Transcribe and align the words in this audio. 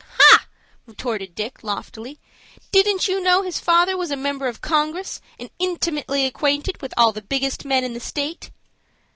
"He!" 0.31 0.37
retorted 0.87 1.35
Dick, 1.35 1.63
loftily. 1.63 2.19
"Didn't 2.71 3.07
you 3.07 3.21
know 3.21 3.43
his 3.43 3.59
father 3.59 3.95
was 3.95 4.09
a 4.09 4.15
member 4.15 4.47
of 4.47 4.59
Congress, 4.59 5.21
and 5.37 5.51
intimately 5.59 6.25
acquainted 6.25 6.81
with 6.81 6.91
all 6.97 7.11
the 7.11 7.21
biggest 7.21 7.65
men 7.65 7.83
in 7.83 7.93
the 7.93 7.99
State?" 7.99 8.49